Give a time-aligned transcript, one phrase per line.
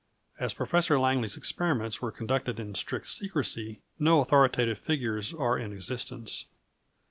[0.39, 6.47] As Professor Langley's experiments were conducted in strict secrecy, no authoritative figures are in existence.